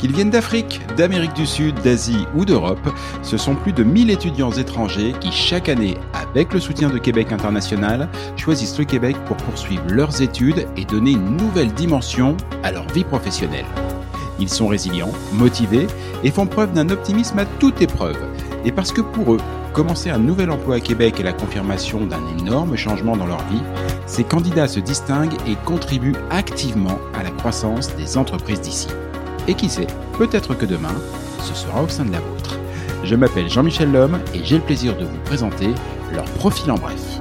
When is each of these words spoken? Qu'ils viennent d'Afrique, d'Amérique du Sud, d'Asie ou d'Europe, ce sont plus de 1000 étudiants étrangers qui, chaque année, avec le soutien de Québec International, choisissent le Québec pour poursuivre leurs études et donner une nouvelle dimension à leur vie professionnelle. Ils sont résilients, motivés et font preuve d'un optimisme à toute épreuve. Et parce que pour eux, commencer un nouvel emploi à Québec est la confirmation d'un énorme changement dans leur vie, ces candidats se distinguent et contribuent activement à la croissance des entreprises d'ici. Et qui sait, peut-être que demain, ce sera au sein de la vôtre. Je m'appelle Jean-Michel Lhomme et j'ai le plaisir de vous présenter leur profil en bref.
Qu'ils 0.00 0.14
viennent 0.14 0.30
d'Afrique, 0.30 0.80
d'Amérique 0.96 1.34
du 1.34 1.44
Sud, 1.44 1.74
d'Asie 1.82 2.26
ou 2.34 2.46
d'Europe, 2.46 2.88
ce 3.22 3.36
sont 3.36 3.54
plus 3.54 3.74
de 3.74 3.84
1000 3.84 4.10
étudiants 4.10 4.50
étrangers 4.50 5.12
qui, 5.20 5.30
chaque 5.30 5.68
année, 5.68 5.94
avec 6.14 6.54
le 6.54 6.60
soutien 6.60 6.88
de 6.88 6.96
Québec 6.96 7.32
International, 7.32 8.08
choisissent 8.34 8.78
le 8.78 8.86
Québec 8.86 9.14
pour 9.26 9.36
poursuivre 9.36 9.84
leurs 9.88 10.22
études 10.22 10.66
et 10.78 10.86
donner 10.86 11.10
une 11.10 11.36
nouvelle 11.36 11.70
dimension 11.74 12.34
à 12.62 12.72
leur 12.72 12.88
vie 12.88 13.04
professionnelle. 13.04 13.66
Ils 14.38 14.48
sont 14.48 14.68
résilients, 14.68 15.12
motivés 15.34 15.86
et 16.24 16.30
font 16.30 16.46
preuve 16.46 16.72
d'un 16.72 16.88
optimisme 16.88 17.38
à 17.38 17.44
toute 17.44 17.82
épreuve. 17.82 18.16
Et 18.64 18.72
parce 18.72 18.92
que 18.92 19.02
pour 19.02 19.34
eux, 19.34 19.40
commencer 19.74 20.08
un 20.08 20.18
nouvel 20.18 20.50
emploi 20.50 20.76
à 20.76 20.80
Québec 20.80 21.20
est 21.20 21.24
la 21.24 21.34
confirmation 21.34 22.06
d'un 22.06 22.22
énorme 22.38 22.74
changement 22.74 23.18
dans 23.18 23.26
leur 23.26 23.46
vie, 23.48 23.62
ces 24.06 24.24
candidats 24.24 24.66
se 24.66 24.80
distinguent 24.80 25.36
et 25.46 25.56
contribuent 25.66 26.16
activement 26.30 26.98
à 27.12 27.22
la 27.22 27.30
croissance 27.30 27.94
des 27.96 28.16
entreprises 28.16 28.62
d'ici. 28.62 28.88
Et 29.50 29.54
qui 29.54 29.68
sait, 29.68 29.88
peut-être 30.16 30.54
que 30.54 30.64
demain, 30.64 30.94
ce 31.42 31.54
sera 31.54 31.82
au 31.82 31.88
sein 31.88 32.04
de 32.04 32.12
la 32.12 32.20
vôtre. 32.20 32.56
Je 33.02 33.16
m'appelle 33.16 33.50
Jean-Michel 33.50 33.90
Lhomme 33.90 34.20
et 34.32 34.44
j'ai 34.44 34.58
le 34.58 34.62
plaisir 34.62 34.96
de 34.96 35.04
vous 35.04 35.18
présenter 35.24 35.70
leur 36.14 36.24
profil 36.26 36.70
en 36.70 36.76
bref. 36.76 37.20